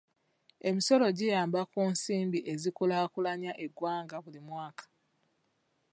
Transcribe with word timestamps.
Emisolo 0.69 1.05
giyamba 1.17 1.61
ku 1.71 1.81
nsimbi 1.93 2.39
ezikulaakulanya 2.53 3.51
eggwanga 3.65 4.15
buli 4.23 4.39
mwaka. 4.47 4.85